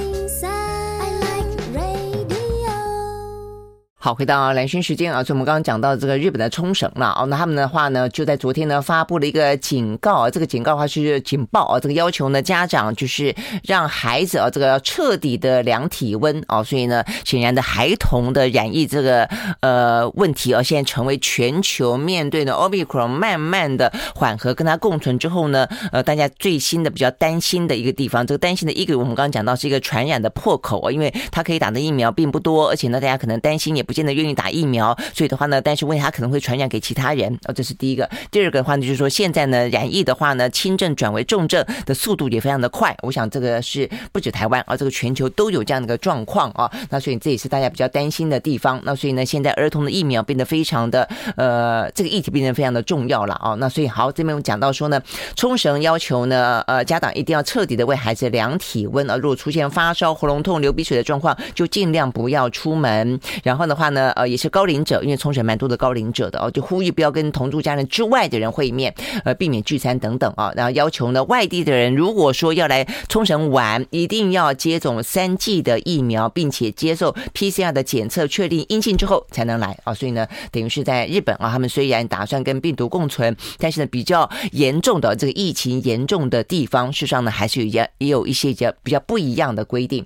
[4.03, 19.29] 好，回到蓝轩时间啊，所以我们刚刚讲到这个日本的冲绳了哦，那他们的话呢，就在昨天呢发布了一个警告，这个警告的话是警报啊，这个要求呢家长就是让孩子啊这个要彻底的量体温啊，所以呢，显然的孩童的染疫这个
[19.61, 33.85] 呃问题啊，现在成为全球面对的 Omicron 慢慢的缓和跟它共存之后呢，呃，大家最新的比较担心的一个地方，这个担心的一个我们刚刚讲到是一个传染的破口啊，因为它可以打的疫苗并不多，而且呢，大家可能担心也。
[33.91, 38.09] 不见得愿意打疫苗，所以的话呢，但是问题他可能会传染给其他人哦，这是第一个。
[38.31, 42.97] 第二个的话呢，就是说现在呢，染疫的话呢，轻症转为重症的速度也非常的快。
[43.03, 46.71] 我想这个是不止台湾啊，这个全球都有这样的一个状况啊。
[46.91, 48.81] 那所以这也是大家比较担心的地方。
[48.85, 51.03] 那所以呢，现在儿童的疫苗变得非常的
[51.35, 53.55] 呃，这个议题变得非常的重要了啊。
[53.59, 55.03] 那所以好，这边我讲到说呢，
[55.35, 63.19] 冲绳要求呢，呃，家长一定要彻底的为孩子量体温啊，如果出现发烧、喉咙痛、流鼻水的状况，就尽量不要出门。
[63.43, 70.53] 然后的话呢，呃，也是高龄者，因为冲绳蛮多的高龄者的哦，就呼吁不要跟同住家人之外的人会面，呃，避免聚餐等等啊。
[70.55, 79.95] 然后要求呢，外地的人如果说要来冲绳玩，一定要接种三剂的疫苗，并且接受 PCR 的检测，确定阴性之后才能来啊。
[79.95, 90.05] 所以呢，等于是在日本啊，他们虽然打算跟病毒共存，但是呢，比较严重的这个疫情严重的地方，事实上呢，还是有也也有一些比较比较不一样的规定。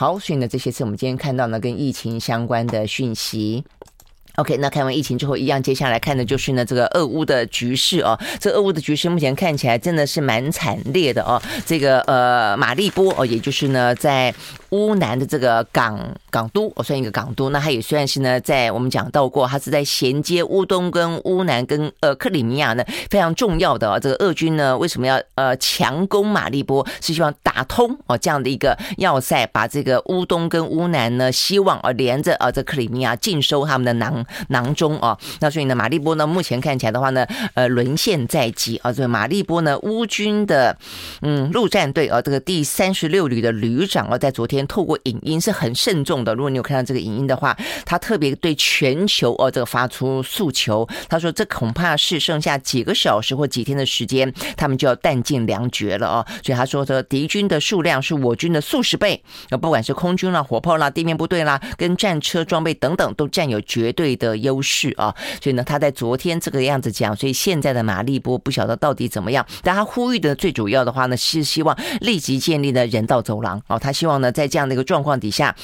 [0.00, 3.62] 好，所以呢，这些是我们今天看到呢跟疫情相关的讯息。
[4.40, 8.18] OK，那看完疫情之后，一样接下来看的就是呢这个俄乌的局势哦。
[8.38, 11.40] 这俄乌的局势目前看起来真的是蛮惨烈的哦。
[11.66, 14.34] 这个呃马利波哦，也就是呢在。
[14.70, 15.98] 乌南的这个港
[16.30, 23.98] 港都，哦，算一个港都，那它也算是呢，在我们讲到过，它是在衔接乌东跟乌南跟呃克里米亚呢非常重要的，哦。
[23.98, 26.86] 这个俄军呢为什么要呃强攻马利波？
[27.00, 35.18] 是希望打通哦这样的一个要塞，把这个乌东跟乌南呢希望啊连着啊这克里米亚尽收他们的囊囊中啊。
[35.40, 38.92] 那所以呢马利波呢目前看起来的话呢，呃沦陷在即啊。
[38.92, 40.76] 这个马利波呢乌军的
[41.22, 44.60] 嗯陆战队啊这个第三十六旅的旅长啊在昨天。
[44.70, 46.32] 透过影音是很慎重的。
[46.34, 50.88] 如果你有看到这个影音的话，他特别对全球哦这个发出诉求。
[51.08, 59.20] 他说：“这恐怕是剩下几个小时或几天的时间，他们就要弹尽粮绝了哦。”所以他说：“这敌军的数量是我军的数十倍，
[59.60, 69.44] 不管是空军啦、火炮啦、地面部队啦，跟战车装备等等，都占有绝对的优势啊。”所以呢，他在昨天这个样子讲，所以现在的马立波不晓得到底怎么样。
[69.64, 73.76] 但他呼吁的最主要的话呢，是希望立即建立的人道走廊哦。
[73.76, 75.56] 他希望呢，在这样的一个状况底下，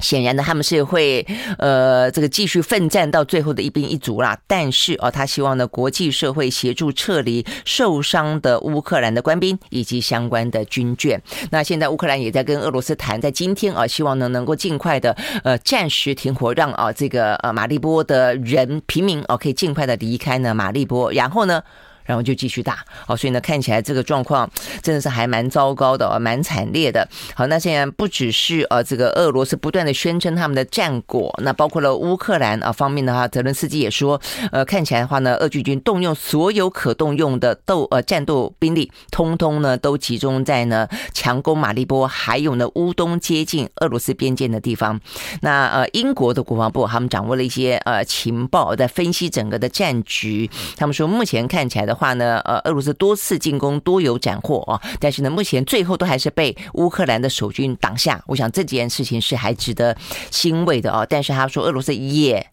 [0.00, 1.26] 显然呢，他们是会
[1.58, 4.38] 呃，这个继续奋战到最后的一兵一卒啦。
[4.46, 11.18] 但是哦，他希望呢，国际社会协助撤离受伤的乌克兰的官兵以及相关的军眷。
[11.50, 21.62] 那现在乌克兰也在跟俄罗斯谈，在今天啊，希望呢能够尽快的呃暂时停火，让啊这个呃马利波的人平民哦可以尽快的离开呢马利波，然后呢。
[22.06, 24.48] 然后就继续打，好，所以呢，看起来这个状况
[24.82, 27.06] 真的是还蛮糟糕的，蛮惨烈的。
[27.34, 34.20] 好，那现在不只是呃这个俄罗斯不断的宣称他们的战果，那包括了乌克兰啊方面的话，泽伦斯基也说，
[34.52, 45.00] 呃，看起来的话呢，俄军军动用所有可动用的斗呃战斗兵力，通通呢都集中在呢强攻马利波，还有呢乌东接近俄罗斯边界的地方。
[45.40, 51.95] 那呃英国的国防部他们掌握了一些呃情报，在分析整个的战局，他们说目前看起来的。
[51.96, 58.22] 话呢，呃，俄罗斯多次进攻多有斩获啊，但是呢，目前最后都还是被乌克兰的守军挡下。
[58.26, 59.96] 我想这件事情是还值得
[60.30, 61.06] 欣慰的啊。
[61.08, 62.46] 但是他说，俄罗斯也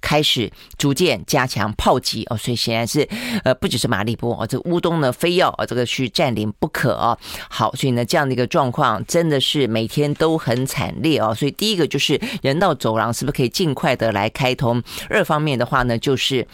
[0.00, 3.08] 开始逐渐加强炮击哦，所以显然是
[3.42, 7.18] 呃，不只是马利波哦，这乌东呢，非要啊这个去占领不可啊。
[7.48, 11.34] 好，所以呢，这样的一个状况真的是每天都很惨烈哦。
[11.34, 14.82] 所以第一个就是人道走廊是不是可以尽快的来开通？
[15.08, 16.46] 二方面的话呢，就是。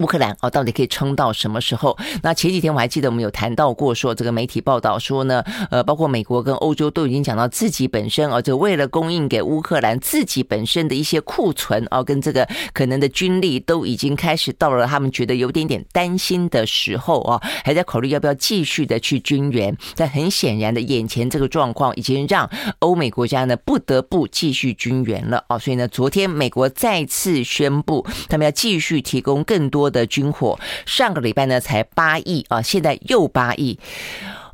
[0.00, 1.96] 乌克兰哦，到底可以撑到什么时候？
[2.22, 19.76] 那前几天我还记得我们有谈到过，说这个媒体报道说呢，呃，包括美国跟欧洲都已经讲到自己本身哦，就为了供应给乌克兰自己本身的一些库存哦，跟这个可能的军力都已经开始到了他们觉得有点点担心的时候哦，还在考虑要不要继续的去军援。
[19.96, 29.89] 但很显然的，眼前这个状况已经让欧美国家呢不得不继续军援了哦，所以呢，昨天美国再次宣布，他们要继续提供更多。
[29.90, 33.78] 的军火，上个礼拜呢才八亿啊，现在又八亿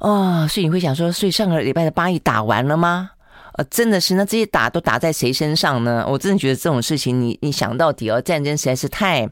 [0.00, 3.10] 哦，所以你会想说，所以上个礼拜的八亿打完了吗？
[3.58, 6.04] 呃，真的是，那这些打都打在谁身上呢？
[6.06, 9.26] 我真的觉得这种事情你，你你想到底哦，战争实在是太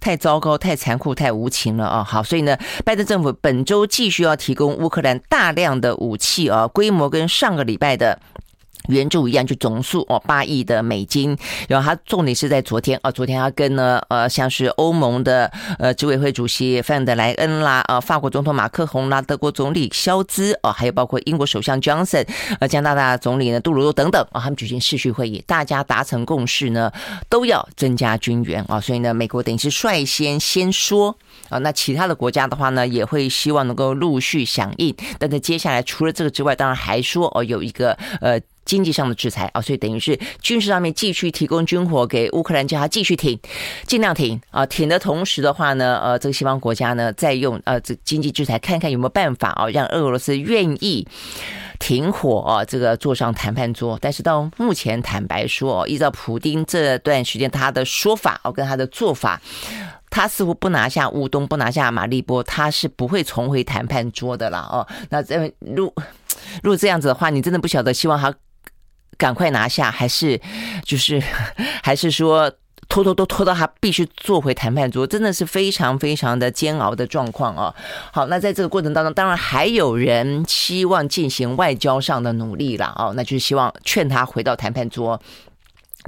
[0.00, 2.02] 太糟糕、太残酷、太无情了啊！
[2.02, 8.18] 好，所以呢，拜登政府本周继续要提供乌克兰大量的武器啊，规模跟上个礼拜的。
[8.86, 11.36] 援助一样，就总数哦八亿的美金，
[11.68, 22.26] 然后他重点是在昨天啊，昨天他跟呢呃像是欧盟的呃执委会主席范德莱恩啦，呃法国总统马克宏啦，德国总理肖兹哦，还有包括英国首相 Johnson，
[22.60, 26.90] 呃加拿大总理呢杜鲁多等等啊，他们举行视讯会议，大家达成共识呢，
[27.28, 31.14] 都要增加军援啊，所以呢美国等于是率先先说
[31.48, 38.40] 啊，那其他的国家的话呢也会希望能够陆续响应，但是接下来除了这个之外，当然还说哦有一个呃。
[38.68, 43.40] 经济上的制裁啊，所以等于是军事上面继续提供军火给乌克兰，叫他继续挺，
[43.86, 51.08] 尽量挺啊，挺的同时的话呢，呃，这个西方国家呢，再用呃这经济制裁，看看有没有办法啊，让俄罗斯愿意
[51.78, 53.98] 停火啊，这个坐上谈判桌。
[54.02, 59.40] 但是到目前，坦白说，依照普丁这段时间他的说法哦，跟他的做法，
[60.10, 64.86] 他似乎不拿下乌东，不拿下马利波，他是不会重回谈判桌的了哦。
[65.08, 65.90] 那这如
[66.62, 68.34] 如果这样子的话，你真的不晓得希望他。
[69.18, 70.40] 赶快拿下，还是
[70.84, 71.20] 就是
[71.82, 72.50] 还是说
[72.88, 77.74] 拖拖拖拖到他必须坐回谈判桌，真的是非常非常的煎熬的状况啊！
[78.10, 85.20] 好，那在这个过程当中，当然还有人希望进行外交上的努力了哦，那就是希望劝他回到谈判桌。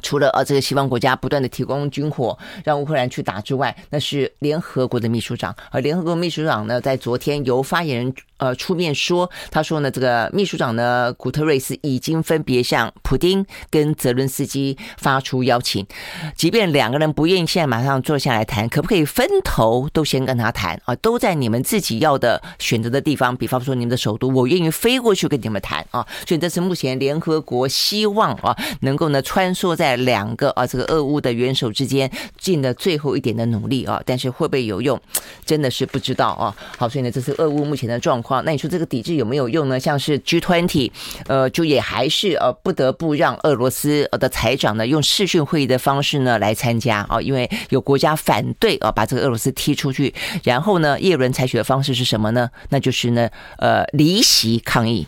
[0.02, 8.14] 除了呃这个西方国家不断的提供军火让乌克兰去打之外，那是联合国的秘书长，而联合国秘书长呢，在昨天由发言人。
[8.40, 15.86] 呃出面说，他说呢，这个秘书长呢古特瑞斯已经分别向普丁跟泽伦斯基发出邀请，
[16.34, 20.96] 即便两个人不愿意现在马上坐下来谈，可不可以分头都先跟他谈啊？
[20.96, 26.06] 都在你们自己要的选择的地方，比方说你们的首都，我愿意飞过去跟你们谈啊。
[26.26, 34.02] 所以这是目前联合国希望啊能够呢穿梭在两个啊这个俄乌的元首之间，尽了最后一点的努力啊。
[34.06, 34.98] 但是会不会有用，
[35.44, 36.56] 真的是不知道啊。
[36.78, 38.29] 好，所以呢，这是俄乌目前的状况。
[38.44, 39.78] 那你说这个抵制有没有用呢？
[39.80, 40.90] 像是 G20，
[41.26, 50.14] 呃，就也还是呃不得不让俄罗斯的财长呢用视讯会议的方式呢来参加啊，因为有国家反对啊，把这个俄罗斯踢出去。
[50.44, 52.50] 然后呢，叶伦采取的方式是什么呢？
[52.68, 53.28] 那就是呢，
[53.58, 55.06] 呃，离席抗议。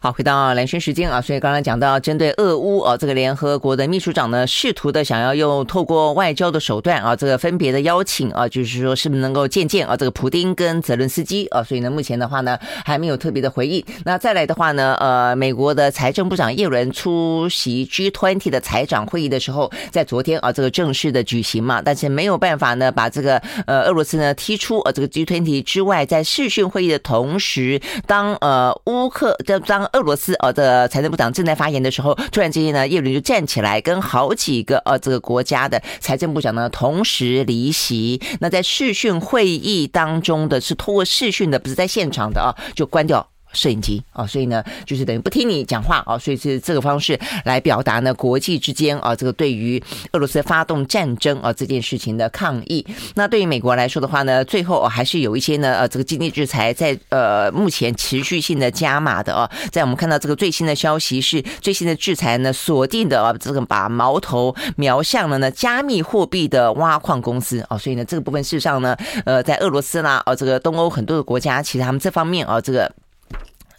[0.00, 13.84] 好，回到蓝轩时间啊，所以刚才讲到针对俄乌啊，这个联合国的秘书长呢，试图的想要用透过外交的手段啊，这个分别的邀请啊，就是说是不是能够见见啊，这个普丁跟泽伦斯基啊，所以呢，目前的话呢，还没有特别的回应。
[14.04, 29.87] 那再来的话呢，呃，美国的财政部长耶伦出席 G20 的财长会议的时候，在昨天啊，这个正式的举行嘛，但是没有办法呢，把这个呃俄罗斯呢踢出呃这个 G20 之外，在视讯会议的同时，当呃乌克的当。
[29.92, 38.20] 俄罗斯呃的财政部长正在发言的时候，突然之间呢，叶伦就站起来，跟好几个呃这个国家的财政部长呢同时离席。
[38.40, 43.28] 那在视讯会议当中的是通过视讯的，不是在现场的啊，就关掉。
[43.52, 49.82] 摄影机啊，所以呢，就是等于不听你讲话啊，所以是这个方式来表达呢，国际之间啊，这个对于
[50.12, 52.86] 俄罗斯发动战争啊这件事情的抗议。
[53.14, 59.50] 那对于美国来说的话呢，最后还是有一些呢，呃，这个经济制裁在呃目前持续性的加码的啊。
[59.70, 72.90] 在我们看到这个最新的消息是，最新的制裁呢锁定的啊，这个把矛头瞄向了呢加密货币的挖矿公司啊，所以呢，这个部分事实上呢，呃，在俄罗斯啦，啊，这个东欧很多的国家，其实他们这方面啊，这个。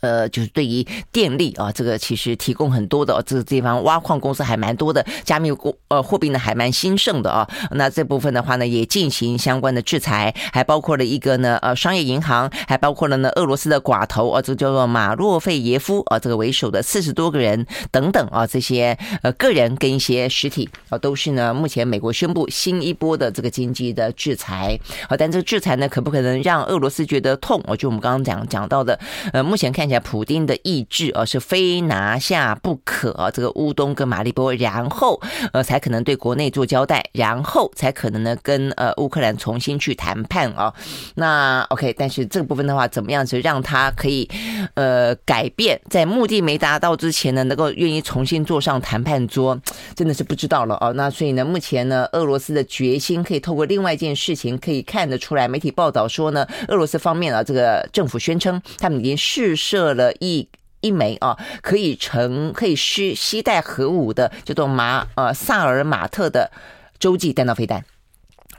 [0.01, 5.51] 呃，就是对于电力啊，这个其实提供很多的这个地方挖矿公司还蛮多的，加密
[5.89, 7.47] 呃货币呢还蛮兴盛的啊。
[7.71, 24.79] 那这部分的话呢，也进行相关的制裁，还包括了一个呢呃商业银行，还包括了呢俄罗斯的寡头啊，这个叫做马洛费耶夫啊，这个为首的四十多个人等等啊，这些呃个人跟一些实体啊，都是呢目前美国宣布新一波的这个经济的制裁。
[25.09, 27.61] 啊，但这个制裁呢，可不可能让俄罗斯觉得痛？
[27.67, 28.97] 我就我们刚刚讲讲到的，
[29.33, 29.88] 呃，目前看。
[29.97, 35.21] 普丁的意志啊，是非拿下不可啊，这个乌东跟马利波，然后
[35.53, 40.73] 呃才可能对国内做交代，然后才可能呢跟呃乌克兰重新去谈判啊。
[41.15, 44.29] 那 OK，但是这个部分的话，怎么样子让他可以
[44.73, 49.57] 呃改变，在目的没达到之前呢，能够愿意重新坐上谈判桌，
[49.95, 50.91] 真的是不知道了哦。
[50.93, 55.47] 那所以呢，目前呢，俄罗斯的决心可以透过另外一件事情可以看得出来。
[55.47, 59.78] 媒体报道说呢，俄罗斯方面啊，这个政府宣称他们已经试射。
[59.79, 60.49] 射了一
[60.81, 66.51] 一枚啊，可以乘可以吸携带核武的叫做马呃萨尔马特的
[66.99, 67.85] 洲际弹道飞弹。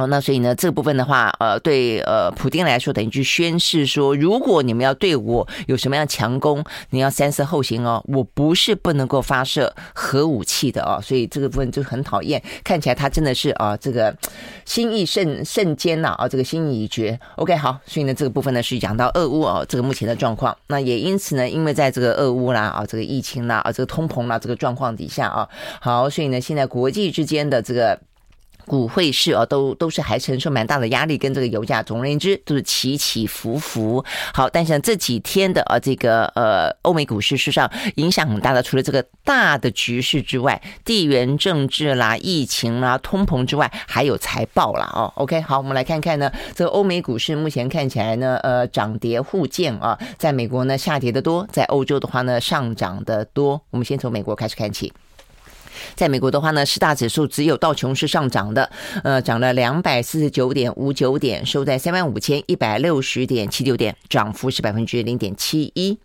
[0.00, 8.02] 好，那所以呢，这个部分的话，呃，对呃，普丁来说，等于去宣誓说，如果你们要对我有什么样强攻，你要三思后行哦。
[8.08, 12.42] 我不是不能够发射核武器的哦，所以这个部分就很讨厌。
[12.64, 14.16] 看起来他真的是啊，这个
[14.64, 17.20] 心意甚甚坚呐啊，这个心意已决。
[17.36, 20.56] OK，好，所以呢，这个部分呢是讲到俄乌哦，这个目前的状况。
[20.68, 25.46] 那也因此呢，因为在这个俄乌啦啊，这个疫情啦啊，这个通膨啦这个状况底下啊，
[25.78, 28.00] 好，所以呢，现在国际之间的这个。
[28.70, 34.04] 股汇市啊，都都是还承受蛮大的压力，跟这个油价，总而言之都是起起伏伏。
[34.32, 44.88] 好，但是这几天的啊，这个呃，欧美股市事实上影响很大的，除了这个大的局势之外，地缘政治啦、疫情啦、通膨之外，还有财报啦。
[44.94, 45.12] 哦。
[45.16, 53.60] OK，好，我们来看看呢，这个欧美股市目前看起来呢，呃，涨跌互见啊，在美国呢下跌的多，在欧洲的话呢上涨的多。
[53.70, 54.92] 我们先从美国开始看起。
[55.94, 58.70] 在美国的话呢，十大指数只有道琼是上涨的，
[59.04, 65.98] 呃，涨了两百四十九点五九点，收在三万五千一百六十点七九点，涨幅是百分之零点七一。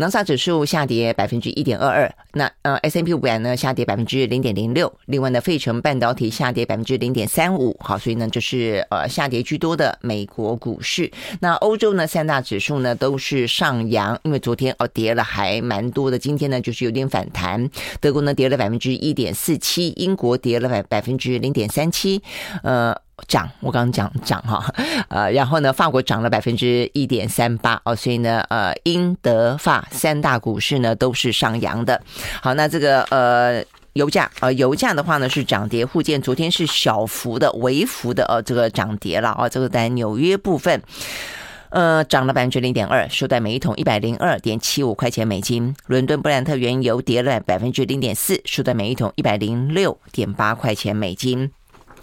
[0.00, 11.10] 纳斯达克指数下跌百分之一点二二，那呃，S M P 五百呢下跌百分之零点零六，另外呢费城半导体下跌百分之零点三五，好，所以呢就是呃下跌居多的美国股市。
[11.40, 17.68] 那欧洲呢三大指数呢都是上扬，因为昨天哦跌了还蛮多的，今天呢就是有点反弹。
[18.00, 22.22] 德国呢跌了百分之一点四七，英国跌了百百分之零点三七，
[22.62, 22.96] 呃。
[23.26, 24.64] 涨，我刚刚讲涨哈，
[25.08, 32.00] 呃，然后呢，法国涨了百分之一点三八哦，所以呢，呃，英德法三大股市呢都是上扬的。
[32.42, 33.64] 好，那这个呃。
[33.94, 40.80] 油价啊，油价的话呢是涨跌互见，昨天是小幅的、微幅的呃这个涨跌了啊，这个在纽约部分。
[41.70, 45.74] 呃，涨了百分之零点二，收在每一桶一百零二点七五块钱美金。
[45.88, 51.50] 伦敦布兰特原油跌了百分之零点四，收在每一桶一百零六点八块钱美金。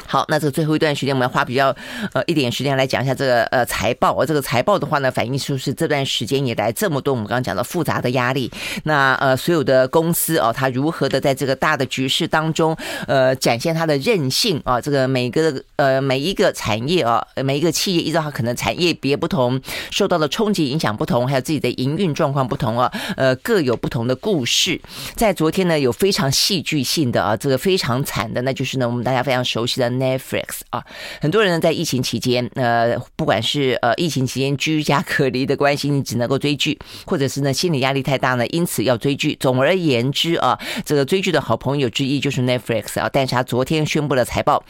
[0.05, 1.75] 好，那这个最后一段时间，我们要花比较
[2.13, 4.25] 呃一点时间来讲一下这个呃财报。
[4.25, 8.51] 这个财报的话呢，反映出是这段时间以来这么多我们刚刚讲的复杂的压力。
[8.83, 12.75] 那呃所有的公司哦，它如何的在这个大的局势当中
[13.07, 14.79] 呃展现它的韧性啊？
[14.81, 24.79] 这个每个呃每一个产业啊，每一个企业依照它可能产业别不同，受到的冲击影响不同，还有自己的营运状况不同啊，呃各有不同的故事。
[25.15, 29.86] 在昨天呢，有非常戏剧性的啊，这个非常惨的，那就是呢我们大家非常熟悉的。
[29.89, 30.83] Netflix 啊，
[31.21, 39.35] 很多人呢在疫情期间，呃，不管是呃疫情期间居家隔离的关系，你只能够追剧，或者是呢心理压力太大呢，因此要追剧。
[39.39, 44.63] 总而言之啊，这个追剧的好朋友之一就是 Netflix 啊，但是他昨天宣布了财报，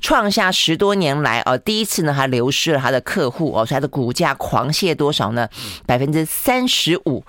[0.00, 5.48] 创下十多年来啊第一次呢，他流失了他的客户哦，所以他的股价狂泻多少呢？
[5.86, 7.24] 百分之三十五，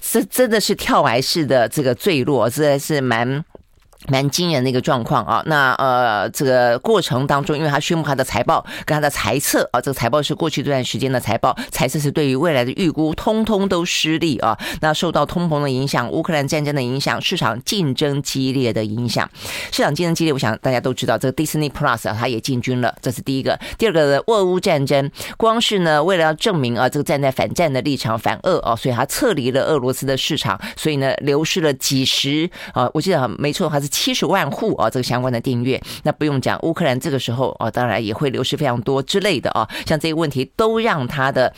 [0.00, 3.44] 这真的是跳崖式的这个坠落，实在是蛮。
[4.08, 5.42] 蛮惊人的一个状况啊！
[5.46, 14.58] 那呃，这个过程当中，因为他宣布他的财报跟他的财测啊，这个财报是过去这段时间的财报，财测是对于未来的预估，通通都失利啊！
[14.80, 19.28] 那受到通膨的影响、乌克兰战争的影响、市场竞争激烈的影响，
[19.72, 23.58] 市场竞争激烈，我想大家都知道，这个 Disney Plus 啊，它也进军了，这是第一个。
[23.78, 33.88] 第二个的俄乌战争，光是呢，为了要证明啊，这个站在反战的立场，反俄啊，所以他撤离了俄罗斯的市场，所以呢，流失了几十啊，我记得没错，还是。
[33.94, 41.54] 七十万户啊，这个相关的订阅，那不用讲，乌克兰这个时候啊，当然也会流失非常多之类的啊，像这些问题都让他的。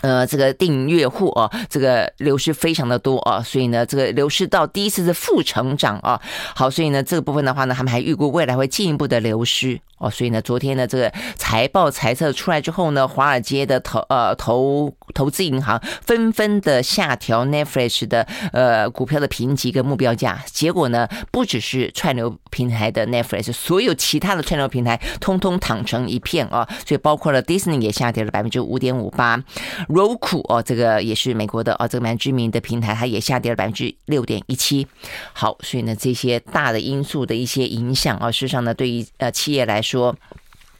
[0.00, 6.20] 呃，这个订阅户啊，这个流失非常的多啊，所以呢，这个流失到第一次是负成长啊。
[6.54, 10.08] 好，所以呢，这个部分的话呢，他们还预估未来会进一步的流失哦。
[10.08, 20.40] 所以呢，昨天呢，这个财报财测出来之后呢，华尔街的投呃投投资银行纷纷的下调 Netflix 的呃股票的评级跟目标价。
[20.46, 26.68] 结果呢，不只是串流平台的 Netflix，所有其他的串流平台通通躺成一片啊。
[26.86, 29.42] 所以包括了 Disney 也下跌了百分之五点五八。
[29.88, 34.86] Roku 哦，这个也是美国的哦，这个蛮知名的平台，它也下跌了百分之六点一七。
[35.32, 40.14] 好，所以呢，这些大的因素的一些影响啊，事实上呢，对于呃企业来说，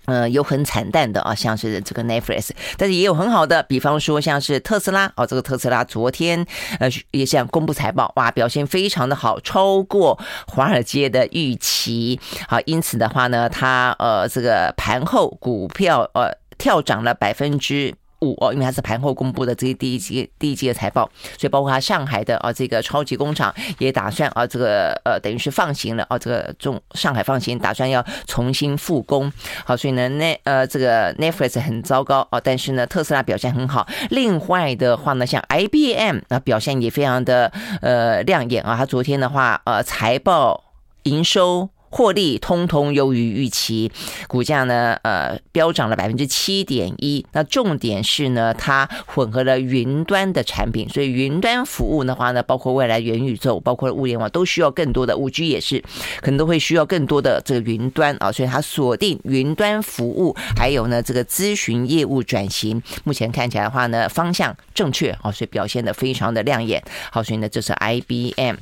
[0.04, 6.46] 呃，有很惨淡的啊，像是这个 Netflix，但是也有很好的，比方说像是特斯拉哦，这个特斯拉昨天
[6.78, 12.20] 呃也像公布财报，哇，表现非常的好，超过华尔街的预期。
[12.46, 17.94] 好，因此的话呢，它呃这个盘后股票呃跳涨了百分之。
[18.20, 21.08] 五哦，因为它是盘后公布的这第一季第一季的财报，
[21.38, 29.32] 所以包括它上海的啊这个超级工厂也打算啊这个呃等于是放行了啊这个中上海放行，打算要重新复工。
[29.64, 33.86] 好，所以呢那呃这个 Netflix 很糟糕啊，但是呢特斯拉表现很好。
[34.10, 40.64] 另外的话呢，像 IBM 啊表现也非常的呃亮眼啊，它昨天的话呃财报
[41.04, 41.70] 营收。
[41.90, 43.90] 获利通通优于预期，
[44.26, 47.24] 股价呢，呃，飙涨了百分之七点一。
[47.32, 55.82] 那重点是呢，它混合了云端的产品，所以云端服务的话呢，包括未来元宇宙，包括物联网，都需要更多的五 G 也是，
[56.20, 58.30] 可能都会需要更多的这个云端啊。
[58.30, 66.82] 所以它锁定云端服务，还有呢这个咨询业务转型，目前看起来的话呢，方向正确啊，所以表现得非常的亮眼。
[67.10, 68.56] 好，所以呢，这是 IBM。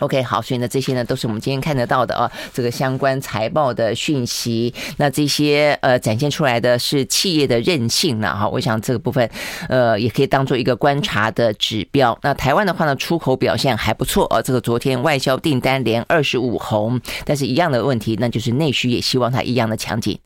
[0.00, 4.72] OK，好，所以呢，这些呢都是我们今天看得到的啊，这个相关财报的讯息。
[4.96, 9.28] 那这些呃展现出来的是企业的韧性呢哈，我想这个部分
[9.68, 12.16] 呃也可以当做一个观察的指标。
[12.22, 20.18] 那台湾的话呢，出口表现还不错啊，这个昨天外销订单连二十五红，但是一样的问题，那就是内需也希望它一样的强劲。